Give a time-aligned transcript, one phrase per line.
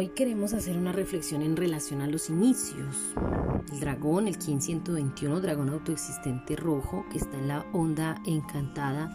[0.00, 3.12] Hoy queremos hacer una reflexión en relación a los inicios.
[3.70, 9.10] El dragón, el 1521, dragón autoexistente rojo, que está en la onda encantada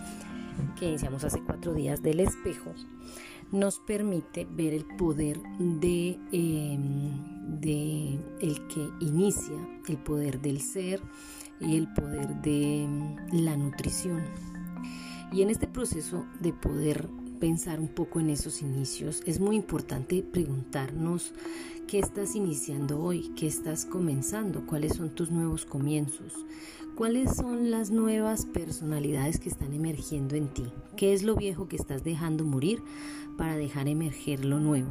[0.77, 2.71] que iniciamos hace cuatro días del espejo,
[3.51, 9.57] nos permite ver el poder de, em, de el que inicia,
[9.87, 11.01] el poder del ser
[11.59, 14.21] y el poder de em, la nutrición.
[15.31, 20.23] Y en este proceso de poder pensar un poco en esos inicios, es muy importante
[20.23, 21.33] preguntarnos
[21.87, 26.33] qué estás iniciando hoy, qué estás comenzando, cuáles son tus nuevos comienzos,
[26.95, 31.75] cuáles son las nuevas personalidades que están emergiendo en ti, qué es lo viejo que
[31.75, 32.81] estás dejando morir
[33.37, 34.89] para dejar emerger lo nuevo.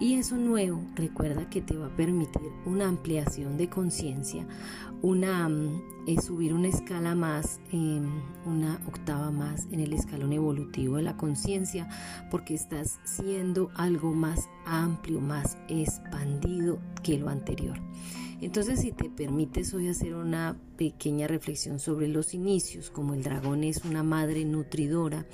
[0.00, 4.46] Y eso nuevo, recuerda que te va a permitir una ampliación de conciencia,
[5.02, 8.06] una mm, es subir una escala más, em,
[8.46, 11.88] una octava más en el escalón evolutivo de la conciencia,
[12.30, 17.78] porque estás siendo algo más amplio, más expandido que lo anterior.
[18.40, 23.64] Entonces, si te permites hoy hacer una pequeña reflexión sobre los inicios, como el dragón
[23.64, 25.26] es una madre nutridora,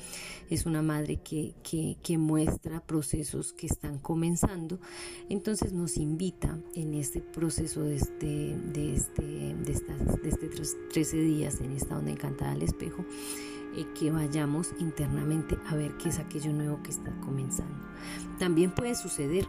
[0.51, 4.79] es una madre que, que, muestra procesos que están comenzando,
[5.29, 9.73] entonces nos invita en este proceso de este, de este, de
[10.23, 10.49] de este
[10.93, 13.05] 13 días en esta onda encantada al espejo,
[13.77, 17.75] eh, que vayamos internamente a ver qué es aquello nuevo que está comenzando.
[18.39, 19.47] También puede suceder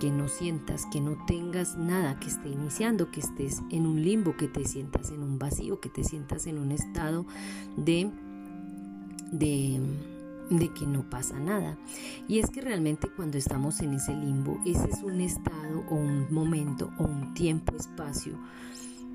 [0.00, 4.36] que no sientas, que no tengas nada que esté iniciando, que estés en un limbo,
[4.36, 7.26] que te sientas en un vacío, que te sientas en un estado
[7.76, 8.10] de,
[9.32, 9.80] de,
[10.50, 11.78] de que no pasa nada.
[12.28, 16.26] Y es que realmente cuando estamos en ese limbo, ese es un estado o un
[16.32, 18.38] momento o un tiempo, espacio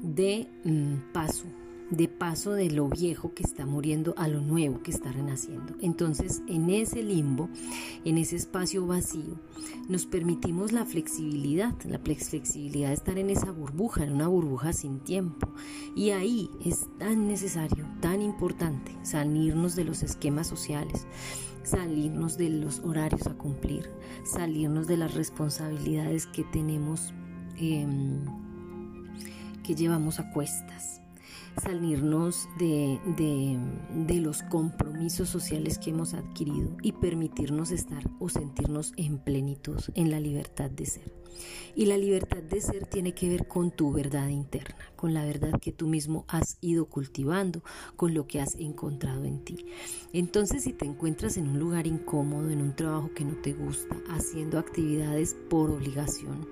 [0.02, 1.46] de mm, paso,
[1.92, 5.76] de paso de lo viejo que está muriendo a lo nuevo que está renaciendo.
[5.82, 7.50] Entonces, en ese limbo,
[8.06, 9.36] en ese espacio vacío,
[9.90, 15.00] nos permitimos la flexibilidad, la flexibilidad de estar en esa burbuja, en una burbuja sin
[15.00, 15.50] tiempo.
[15.96, 21.06] Y ahí es tan necesario, tan importante salirnos de los esquemas sociales,
[21.64, 23.90] salirnos de los horarios a cumplir,
[24.24, 27.14] salirnos de las responsabilidades que tenemos,
[27.58, 28.24] em,
[29.62, 31.01] que llevamos a cuestas
[31.62, 39.18] salirnos de, de, los compromisos sociales que hemos adquirido y permitirnos estar o sentirnos en
[39.18, 41.22] plenitud, en la libertad de ser.
[41.76, 45.60] Y la libertad de ser tiene que ver con tu verdad interna, con la verdad
[45.60, 47.64] que tú mismo has ido cultivando,
[47.96, 49.66] con lo que has encontrado en ti.
[50.14, 53.98] Entonces, si te encuentras en un lugar incómodo, en un trabajo que no te gusta,
[54.10, 56.48] haciendo actividades por obligación,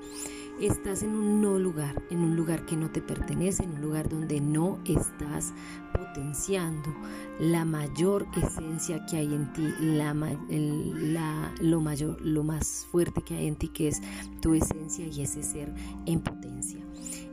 [0.62, 4.10] estás en un no lugar, en un lugar que no te pertenece, en un lugar
[4.10, 5.54] donde no estás
[5.94, 6.94] potenciando
[7.40, 13.48] la mayor esencia que hay en ti, la, lo mayor, lo más fuerte que hay
[13.48, 14.02] en ti, que es
[14.42, 15.74] tu esencia y ese ser
[16.06, 16.80] en potencia.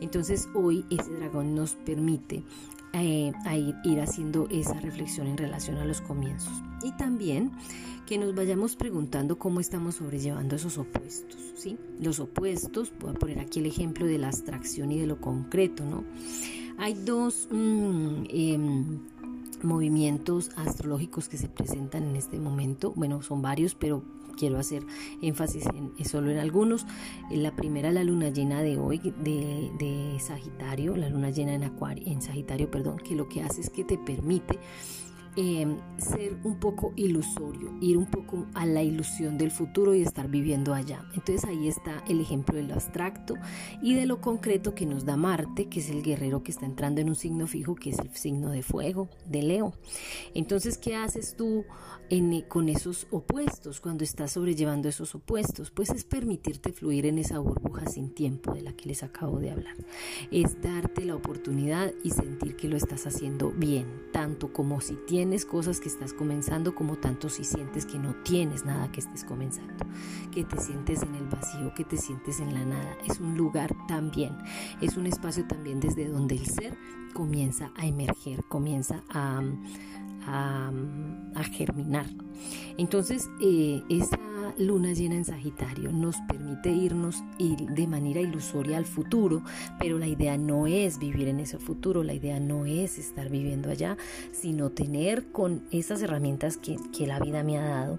[0.00, 2.44] Entonces hoy ese dragón nos permite
[3.02, 3.32] eh,
[3.84, 6.52] ir haciendo esa reflexión en relación a los comienzos.
[6.82, 7.52] Y también
[8.06, 11.76] que nos vayamos preguntando cómo estamos sobrellevando esos opuestos, ¿sí?
[12.00, 15.84] Los opuestos, voy a poner aquí el ejemplo de la abstracción y de lo concreto,
[15.84, 16.04] ¿no?
[16.78, 19.00] Hay dos mm, em,
[19.62, 24.02] movimientos astrológicos que se presentan en este momento, bueno, son varios, pero
[24.36, 24.84] quiero hacer
[25.22, 26.86] énfasis en, solo en algunos.
[27.30, 32.04] La primera, la luna llena de hoy, de, de Sagitario, la luna llena en Acuario,
[32.06, 34.58] en Sagitario, perdón, que lo que hace es que te permite
[35.38, 40.28] Em, ser un poco ilusorio, ir un poco a la ilusión del futuro y estar
[40.28, 41.04] viviendo allá.
[41.14, 43.34] Entonces ahí está el ejemplo de lo abstracto
[43.82, 47.02] y de lo concreto que nos da Marte, que es el guerrero que está entrando
[47.02, 49.74] en un signo fijo, que es el signo de fuego, de Leo.
[50.32, 51.66] Entonces, ¿qué haces tú
[52.08, 55.70] en, con esos opuestos cuando estás sobrellevando esos opuestos?
[55.70, 59.50] Pues es permitirte fluir en esa burbuja sin tiempo de la que les acabo de
[59.50, 59.76] hablar.
[60.30, 65.25] Es darte la oportunidad y sentir que lo estás haciendo bien, tanto como si tienes
[65.26, 69.24] tienes cosas que estás comenzando como tanto si sientes que no tienes nada que estés
[69.24, 69.84] comenzando,
[70.30, 72.96] que te sientes en el vacío, que te sientes en la nada.
[73.04, 74.38] Es un lugar también,
[74.80, 76.78] es un espacio también desde donde el ser
[77.12, 79.42] comienza a emerger, comienza a,
[80.28, 82.06] a, germinar.
[82.78, 84.20] Entonces, eh, esa
[84.58, 89.42] luna llena en Sagitario nos permite irnos de manera ilusoria al futuro,
[89.78, 93.70] pero la idea no es vivir en ese futuro, la idea no es estar viviendo
[93.70, 93.96] allá,
[94.32, 96.76] sino tener con esas herramientas que,
[97.06, 97.98] la vida me ha dado,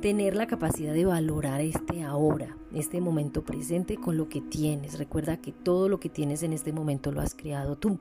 [0.00, 4.98] tener la capacidad de valorar este ahora, este momento presente con lo que tienes.
[4.98, 7.98] Recuerda que todo lo que tienes en este momento lo has creado tú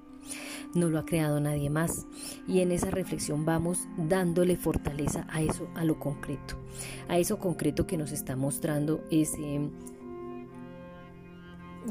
[0.74, 2.06] no lo ha creado nadie más.
[2.48, 6.56] Y en esa reflexión vamos dándole fortaleza a eso, a lo concreto,
[7.08, 9.70] a eso concreto que nos está mostrando ese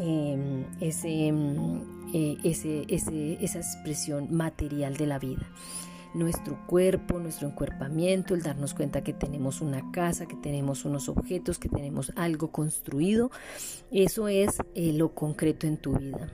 [0.00, 1.80] em, ese, em,
[2.14, 5.46] eh, ese, esa expresión material de la vida
[6.14, 11.58] nuestro cuerpo, nuestro encuerpamiento, el darnos cuenta que tenemos una casa, que tenemos unos objetos,
[11.58, 13.30] que tenemos algo construido.
[13.90, 16.30] Eso es eh, lo concreto en tu vida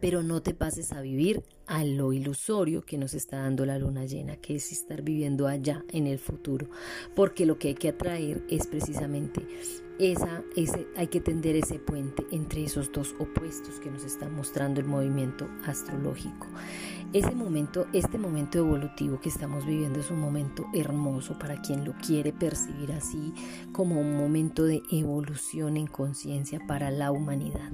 [0.00, 4.04] pero no te pases a vivir a lo ilusorio que nos está dando la luna
[4.04, 6.68] llena, que es estar viviendo allá en el futuro,
[7.14, 9.46] porque lo que hay que atraer es precisamente
[9.98, 14.80] esa, ese, hay que tender ese puente entre esos dos opuestos que nos está mostrando
[14.80, 16.46] el movimiento astrológico.
[17.12, 21.94] Ese momento, este momento evolutivo que estamos viviendo es un momento hermoso para quien lo
[21.94, 23.32] quiere percibir así
[23.72, 27.72] como un momento de evolución en conciencia para la humanidad,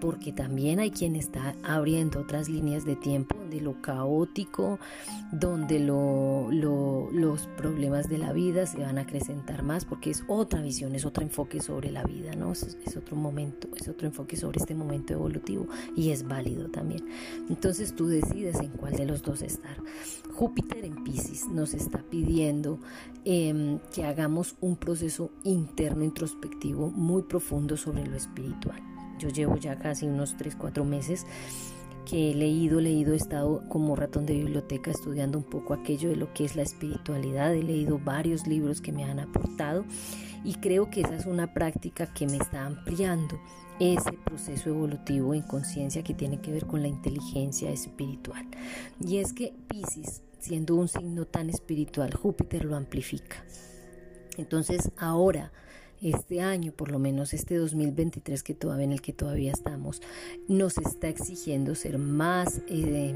[0.00, 4.78] porque también hay quien está abriendo otras líneas de tiempo de lo caótico,
[5.32, 10.94] donde los problemas de la vida se van a acrecentar más, porque es otra visión,
[10.94, 12.52] es otro enfoque sobre la vida, ¿no?
[12.52, 15.66] Es, es otro momento, es otro enfoque sobre este momento evolutivo
[15.96, 17.06] y es válido también.
[17.48, 19.76] Entonces tú decides en cuál de los dos estar.
[20.32, 22.78] Júpiter en Pisces nos está pidiendo
[23.24, 28.80] em, que hagamos un proceso interno introspectivo muy profundo sobre lo espiritual.
[29.18, 31.26] Yo llevo ya casi unos 3, 4 meses
[32.12, 36.32] he leído, leído, he estado como ratón de biblioteca estudiando un poco aquello de lo
[36.32, 39.84] que es la espiritualidad, he leído varios libros que me han aportado
[40.44, 43.38] y creo que esa es una práctica que me está ampliando
[43.78, 48.46] ese proceso evolutivo en conciencia que tiene que ver con la inteligencia espiritual.
[49.00, 53.44] Y es que Pisces, siendo un signo tan espiritual, Júpiter lo amplifica.
[54.36, 55.52] Entonces ahora
[56.02, 60.00] este año, por lo menos este 2023 que todavía en el que todavía estamos,
[60.48, 63.14] nos está exigiendo ser más eh,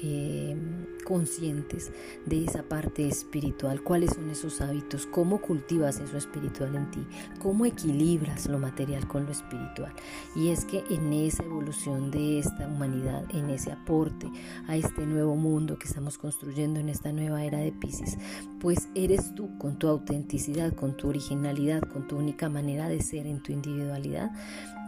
[0.00, 0.56] eh,
[1.04, 1.92] conscientes
[2.26, 3.82] de esa parte espiritual.
[3.82, 5.06] ¿Cuáles son esos hábitos?
[5.06, 7.06] ¿Cómo cultivas eso espiritual en ti?
[7.40, 9.92] ¿Cómo equilibras lo material con lo espiritual?
[10.34, 14.30] Y es que en esa evolución de esta humanidad, en ese aporte
[14.66, 18.18] a este nuevo mundo que estamos construyendo en esta nueva era de Pisces,
[18.60, 23.26] pues eres tú con tu autenticidad, con tu originalidad, con tu única manera de ser
[23.26, 24.32] en tu individualidad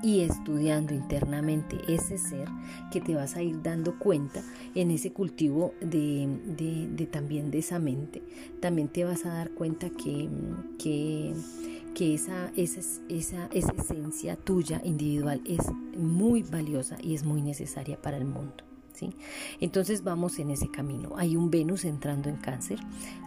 [0.02, 2.48] y estudiando internamente ese ser
[2.90, 4.42] que te vas a ir dando cuenta
[4.74, 8.22] en ese cultivo de, también de esa mente.
[8.60, 10.28] También te vas a dar cuenta que,
[10.78, 11.34] que,
[11.94, 15.60] que esa, esa, esa, esa esencia tuya individual es
[15.96, 18.64] muy valiosa y es muy necesaria para el mundo.
[19.60, 21.14] Entonces vamos en ese camino.
[21.16, 22.78] Hay un Venus entrando en cáncer,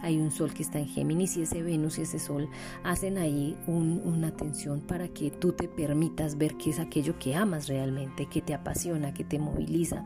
[0.02, 2.48] hay un Sol que está en Géminis y ese Venus y ese Sol
[2.84, 7.68] hacen ahí una tensión para que tú te permitas ver qué es aquello que amas
[7.68, 10.04] realmente, que te apasiona, que te moviliza,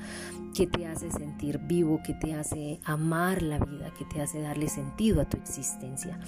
[0.54, 4.68] que te hace sentir vivo, que te hace amar la vida, que te hace darle
[4.68, 6.18] sentido a tu existencia.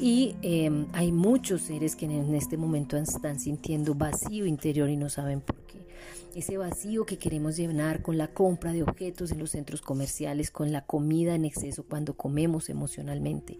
[0.00, 5.08] Y em, hay muchos seres que en este momento están sintiendo vacío interior y no
[5.08, 5.67] saben por qué
[6.34, 10.72] ese vacío que queremos llenar con la compra de objetos en los centros comerciales, con
[10.72, 13.58] la comida en exceso cuando comemos emocionalmente.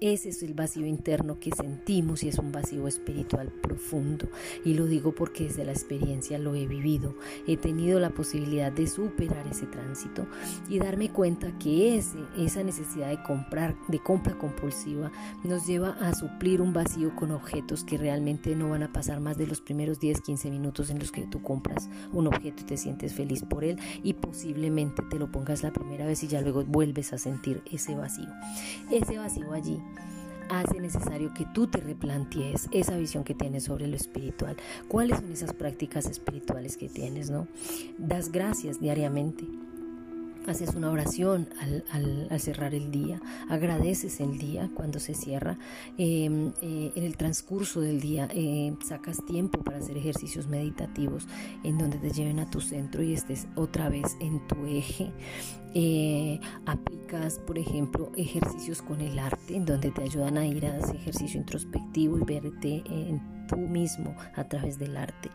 [0.00, 4.28] Ese es el vacío interno que sentimos y es un vacío espiritual profundo.
[4.64, 7.14] Y lo digo porque desde la experiencia lo he vivido.
[7.46, 10.26] He tenido la posibilidad de superar ese tránsito
[10.68, 15.12] y darme cuenta que ese, esa necesidad de comprar, de compra compulsiva,
[15.44, 19.36] nos lleva a suplir un vacío con objetos que realmente no van a pasar más
[19.36, 22.76] de los primeros 10, 15 minutos en los que tú compras un objeto y te
[22.76, 26.64] sientes feliz por él y posiblemente te lo pongas la primera vez y ya luego
[26.64, 28.28] vuelves a sentir ese vacío.
[28.90, 29.78] Ese vacío allí
[30.48, 34.56] hace necesario que tú te replantees esa visión que tienes sobre lo espiritual.
[34.88, 37.46] ¿Cuáles son esas prácticas espirituales que tienes, no?
[37.98, 39.44] Das gracias diariamente
[40.46, 41.48] haces una oración
[41.90, 45.58] al, cerrar el día, agradeces el día cuando se cierra,
[45.98, 51.26] em, eh, en el transcurso del día eh, sacas tiempo para hacer ejercicios meditativos
[51.64, 55.12] en donde te lleven a tu centro y estés otra vez en tu eje.
[55.74, 60.78] Eh, aplicas, por ejemplo, ejercicios con el arte, en donde te ayudan a ir a
[60.78, 65.30] ese ejercicio introspectivo y verte en tú mismo a través del arte.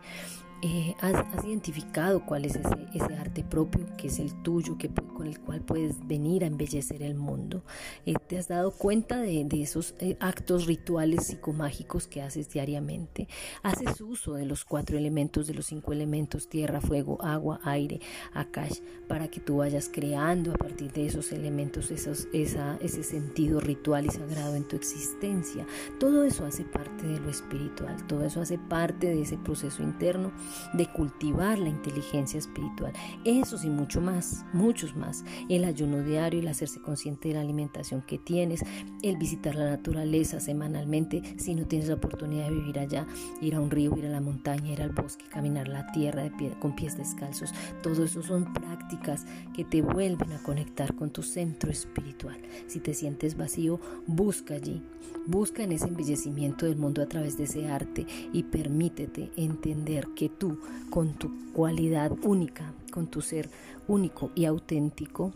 [0.62, 5.38] Eh, has, identificado cuál es ese, arte propio que es el tuyo, que, con el
[5.38, 7.62] cual puedes venir a embellecer el mundo.
[8.06, 13.28] Eh, te has dado cuenta de, esos eh, actos rituales psicomágicos que haces diariamente.
[13.62, 18.00] Haces uso de los cuatro elementos, de los cinco elementos, tierra, fuego, agua, aire,
[18.32, 23.60] akash, para que tú vayas creando a partir de esos elementos esos, esa, ese sentido
[23.60, 25.66] ritual y sagrado en tu existencia.
[26.00, 30.32] Todo eso hace parte de lo espiritual, todo eso hace parte de ese proceso interno
[30.72, 32.92] de cultivar la inteligencia espiritual.
[33.24, 35.24] Eso y mucho más, muchos más.
[35.48, 38.64] El ayuno diario, el hacerse consciente de la alimentación que tienes,
[39.02, 43.06] el visitar la naturaleza semanalmente, si no tienes la oportunidad de vivir allá,
[43.40, 46.30] ir a un río, ir a la montaña, ir al bosque, caminar la tierra de
[46.30, 47.52] pie, con pies descalzos.
[47.82, 52.40] Todo eso son prácticas que te vuelven a conectar con tu centro espiritual.
[52.66, 54.82] Si te sientes vacío, busca allí,
[55.26, 60.28] busca en ese embellecimiento del mundo a través de ese arte y permítete entender que
[60.38, 60.58] tú,
[60.90, 63.50] con tu cualidad única, con tu ser
[63.88, 65.32] único y auténtico,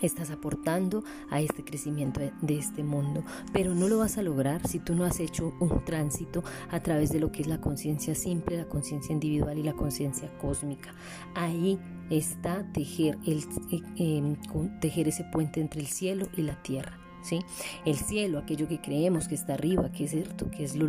[0.00, 4.78] estás aportando a este crecimiento de, este mundo, pero no lo vas a lograr si
[4.78, 8.56] tú no has hecho un tránsito a través de lo que es la conciencia simple,
[8.56, 10.94] la conciencia individual y la conciencia cósmica.
[11.34, 11.78] Ahí
[12.10, 14.36] está tejer, el, eh, em,
[14.80, 17.07] tejer ese puente entre el cielo y la tierra.
[17.84, 20.88] El cielo, aquello que creemos que está arriba, que es cierto, que es lo,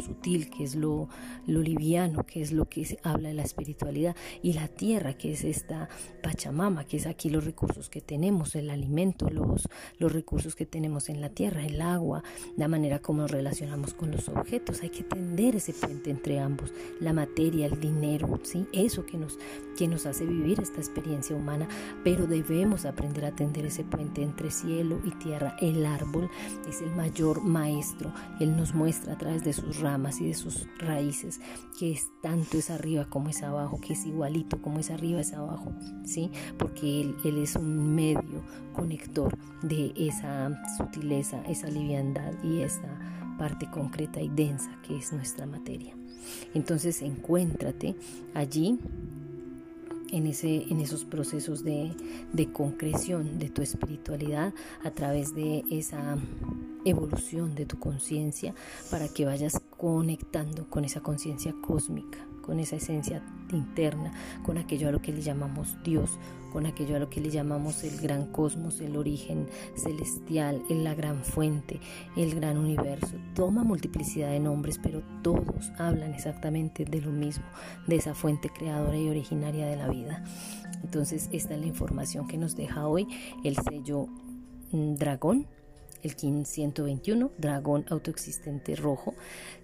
[0.00, 1.08] sutil, que es lo,
[1.46, 5.88] liviano, que es lo que habla de la espiritualidad, y la tierra, que es esta
[6.22, 9.68] Pachamama, que es aquí los recursos que tenemos, el alimento, los,
[10.12, 12.22] recursos que tenemos en la tierra, el agua,
[12.56, 14.82] la manera como nos relacionamos con los objetos.
[14.82, 18.66] Hay que tender ese puente entre ambos, la materia, el dinero, ¿sí?
[18.72, 21.68] Eso que nos hace vivir esta experiencia humana,
[22.04, 26.30] pero debemos aprender a tender ese puente entre cielo y tierra el árbol
[26.68, 28.12] es el mayor maestro.
[28.40, 31.40] Él nos muestra a través de sus ramas y de sus raíces
[31.78, 35.32] que es tanto es arriba como es abajo, que es igualito como es arriba es
[35.32, 35.72] abajo,
[36.04, 36.30] ¿sí?
[36.58, 42.98] Porque él, él es un medio conector de esa sutileza, esa liviandad y esa
[43.38, 45.94] parte concreta y densa que es nuestra materia.
[46.54, 47.96] Entonces encuéntrate
[48.34, 48.78] allí
[50.12, 51.92] en, ese, en esos procesos de,
[52.32, 54.54] de concreción de tu espiritualidad
[54.84, 56.16] a través de esa
[56.84, 58.54] evolución de tu conciencia
[58.90, 63.22] para que vayas conectando con esa conciencia cósmica, con esa esencia
[63.52, 66.18] interna, con aquello a lo que le llamamos Dios,
[66.52, 71.24] con aquello a lo que le llamamos el gran cosmos, el origen celestial, la gran
[71.24, 71.80] fuente,
[72.16, 73.16] el gran universo.
[73.34, 77.44] Toma multiplicidad de nombres, pero todos hablan exactamente de lo mismo,
[77.86, 80.24] de esa fuente creadora y originaria de la vida.
[80.82, 83.08] Entonces, esta es la información que nos deja hoy
[83.44, 84.08] el sello
[84.72, 85.46] mm, dragón
[86.02, 89.14] el 121, dragón autoexistente rojo,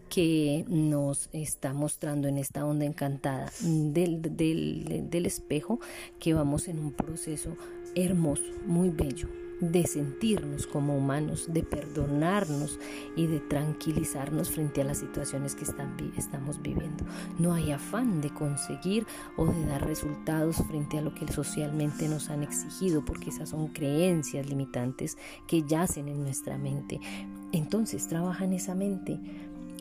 [0.09, 5.81] que nos está mostrando en esta onda encantada del, del, del espejo
[6.19, 7.57] que vamos en un proceso
[7.95, 9.29] hermoso, muy bello,
[9.61, 12.79] de sentirnos como humanos, de perdonarnos
[13.17, 17.05] y de tranquilizarnos frente a las situaciones que están, estamos viviendo.
[17.39, 22.31] No hay afán de conseguir o de dar resultados frente a lo que socialmente nos
[22.31, 27.01] han exigido, porque esas son creencias limitantes que yacen en nuestra mente.
[27.53, 29.19] Entonces trabaja en esa mente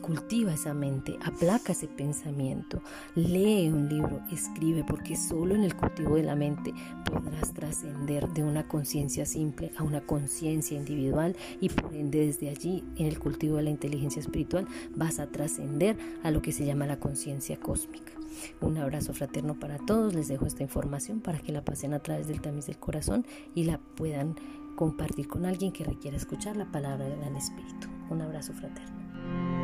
[0.08, 2.80] Cultiva esa mente, aplaca ese pensamiento,
[3.14, 6.72] lee un libro, escribe, porque solo en el cultivo de la mente
[7.04, 12.84] podrás trascender de una conciencia simple a una conciencia individual y por ende desde allí,
[12.96, 16.86] en el cultivo de la inteligencia espiritual, vas a trascender a lo que se llama
[16.86, 18.12] la conciencia cósmica.
[18.62, 22.28] Un abrazo fraterno para todos, les dejo esta información para que la pasen a través
[22.28, 24.36] del tamiz del corazón y la puedan
[24.74, 27.88] compartir con alguien que requiera escuchar la palabra del Espíritu.
[28.08, 29.57] Un abrazo fraterno.